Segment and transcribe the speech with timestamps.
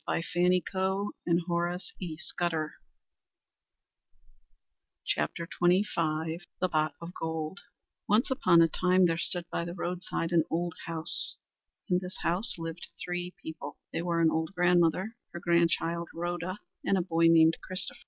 [0.07, 2.17] The Pot of Gold HORACE E.
[2.17, 2.73] SCUDDER
[5.05, 7.57] Chrif begins the Search
[8.09, 11.37] Once upon a time there stood by the roadside an old red house.
[11.87, 13.77] In this house lived three people.
[13.93, 17.99] They were an old grandmother; her grandchild, Rhoda; and a boy named Christopher.